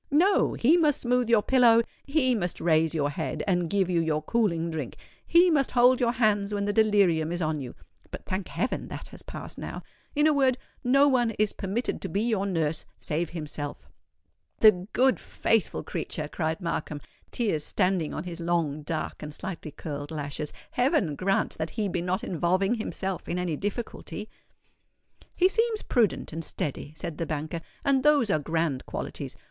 No—he 0.09 0.77
must 0.77 0.99
smooth 0.99 1.29
your 1.29 1.43
pillow—he 1.43 2.33
must 2.33 2.59
raise 2.59 2.95
your 2.95 3.11
head, 3.11 3.43
and 3.45 3.69
give 3.69 3.87
you 3.87 3.99
your 4.01 4.23
cooling 4.23 4.71
drink—he 4.71 5.51
must 5.51 5.69
hold 5.73 5.99
your 5.99 6.13
hands 6.13 6.51
when 6.55 6.65
the 6.65 6.73
delirium 6.73 7.31
is 7.31 7.39
on 7.39 7.59
you 7.61 7.75
(but, 8.09 8.25
thank 8.25 8.47
heaven! 8.47 8.87
that 8.87 9.09
has 9.09 9.21
passed 9.21 9.59
now);—in 9.59 10.25
a 10.25 10.33
word, 10.33 10.57
no 10.83 11.07
one 11.07 11.29
is 11.37 11.53
permitted 11.53 12.01
to 12.01 12.09
be 12.09 12.23
your 12.23 12.47
nurse 12.47 12.83
save 12.99 13.29
himself." 13.29 13.87
"The 14.61 14.87
good, 14.91 15.19
faithful 15.19 15.83
creature!" 15.83 16.27
cried 16.27 16.61
Markham, 16.61 16.99
tears 17.29 17.63
standing 17.63 18.11
on 18.11 18.23
his 18.23 18.39
long, 18.39 18.81
dark, 18.81 19.21
and 19.21 19.31
slightly 19.31 19.69
curled 19.69 20.09
lashes. 20.09 20.51
"Heaven 20.71 21.13
grant 21.15 21.59
that 21.59 21.69
he 21.77 21.87
be 21.87 22.01
not 22.01 22.23
involving 22.23 22.73
himself 22.73 23.29
in 23.29 23.37
any 23.37 23.55
difficulty." 23.55 24.29
"He 25.35 25.47
seems 25.47 25.83
prudent 25.83 26.33
and 26.33 26.43
steady," 26.43 26.91
said 26.95 27.19
the 27.19 27.27
banker; 27.27 27.61
"and 27.85 28.01
those 28.01 28.31
are 28.31 28.39
grand 28.39 28.83
qualities. 28.87 29.37